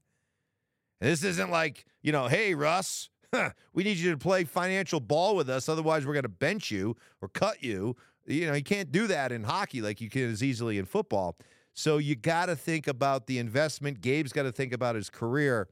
And 1.00 1.10
this 1.10 1.22
isn't 1.22 1.50
like, 1.50 1.84
you 2.02 2.12
know, 2.12 2.28
hey, 2.28 2.54
Russ, 2.54 3.10
we 3.74 3.84
need 3.84 3.98
you 3.98 4.10
to 4.10 4.18
play 4.18 4.44
financial 4.44 5.00
ball 5.00 5.36
with 5.36 5.50
us. 5.50 5.68
Otherwise, 5.68 6.06
we're 6.06 6.14
going 6.14 6.22
to 6.22 6.28
bench 6.28 6.70
you 6.70 6.96
or 7.20 7.28
cut 7.28 7.62
you. 7.62 7.96
You 8.26 8.46
know, 8.46 8.54
you 8.54 8.62
can't 8.62 8.90
do 8.90 9.06
that 9.06 9.32
in 9.32 9.44
hockey 9.44 9.82
like 9.82 10.00
you 10.00 10.08
can 10.08 10.30
as 10.30 10.42
easily 10.42 10.78
in 10.78 10.86
football. 10.86 11.36
So 11.74 11.98
you 11.98 12.16
got 12.16 12.46
to 12.46 12.56
think 12.56 12.86
about 12.86 13.26
the 13.26 13.38
investment. 13.38 14.00
Gabe's 14.00 14.32
got 14.32 14.42
to 14.42 14.52
think 14.52 14.72
about 14.72 14.94
his 14.94 15.10
career. 15.10 15.68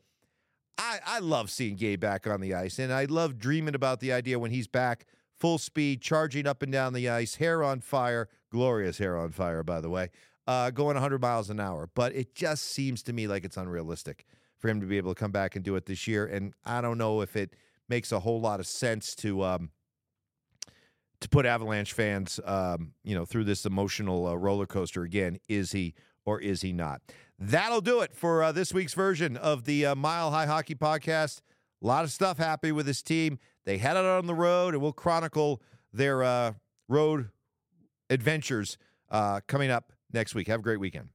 I, 0.78 1.00
I 1.04 1.18
love 1.18 1.50
seeing 1.50 1.76
Gabe 1.76 2.00
back 2.00 2.26
on 2.26 2.40
the 2.40 2.54
ice, 2.54 2.78
and 2.78 2.92
I 2.92 3.06
love 3.06 3.38
dreaming 3.38 3.74
about 3.74 3.98
the 4.00 4.12
idea 4.12 4.38
when 4.38 4.52
he's 4.52 4.68
back 4.68 5.06
full 5.38 5.58
speed, 5.58 6.00
charging 6.00 6.46
up 6.46 6.62
and 6.62 6.72
down 6.72 6.92
the 6.92 7.08
ice, 7.08 7.36
hair 7.36 7.62
on 7.62 7.80
fire, 7.80 8.28
glorious 8.50 8.98
hair 8.98 9.16
on 9.16 9.30
fire, 9.30 9.62
by 9.62 9.80
the 9.80 9.90
way, 9.90 10.10
uh, 10.46 10.70
going 10.70 10.94
100 10.94 11.20
miles 11.20 11.50
an 11.50 11.60
hour. 11.60 11.88
But 11.94 12.14
it 12.14 12.34
just 12.34 12.64
seems 12.64 13.02
to 13.04 13.12
me 13.12 13.26
like 13.26 13.44
it's 13.44 13.56
unrealistic 13.56 14.24
for 14.58 14.68
him 14.68 14.80
to 14.80 14.86
be 14.86 14.96
able 14.96 15.14
to 15.14 15.18
come 15.18 15.30
back 15.30 15.56
and 15.56 15.64
do 15.64 15.76
it 15.76 15.86
this 15.86 16.06
year. 16.06 16.26
And 16.26 16.52
I 16.64 16.80
don't 16.80 16.98
know 16.98 17.20
if 17.20 17.36
it 17.36 17.54
makes 17.88 18.12
a 18.12 18.20
whole 18.20 18.40
lot 18.40 18.60
of 18.60 18.66
sense 18.66 19.14
to 19.16 19.44
um, 19.44 19.70
to 21.20 21.28
put 21.28 21.46
Avalanche 21.46 21.92
fans, 21.92 22.38
um, 22.44 22.92
you 23.02 23.14
know, 23.14 23.24
through 23.24 23.44
this 23.44 23.66
emotional 23.66 24.26
uh, 24.26 24.34
roller 24.34 24.66
coaster 24.66 25.02
again. 25.02 25.38
Is 25.48 25.72
he 25.72 25.94
or 26.24 26.40
is 26.40 26.62
he 26.62 26.72
not? 26.72 27.00
That'll 27.38 27.80
do 27.80 28.00
it 28.00 28.14
for 28.14 28.42
uh, 28.42 28.52
this 28.52 28.74
week's 28.74 28.94
version 28.94 29.36
of 29.36 29.64
the 29.64 29.86
uh, 29.86 29.94
Mile 29.94 30.30
High 30.30 30.46
Hockey 30.46 30.74
Podcast. 30.74 31.40
A 31.82 31.86
lot 31.86 32.04
of 32.04 32.10
stuff 32.10 32.38
happy 32.38 32.72
with 32.72 32.86
his 32.86 33.02
team. 33.02 33.38
They 33.68 33.76
headed 33.76 34.06
out 34.06 34.20
on 34.20 34.26
the 34.26 34.34
road, 34.34 34.72
and 34.72 34.82
we'll 34.82 34.94
chronicle 34.94 35.60
their 35.92 36.22
uh, 36.22 36.54
road 36.88 37.28
adventures 38.08 38.78
uh, 39.10 39.40
coming 39.46 39.70
up 39.70 39.92
next 40.10 40.34
week. 40.34 40.48
Have 40.48 40.60
a 40.60 40.62
great 40.62 40.80
weekend. 40.80 41.10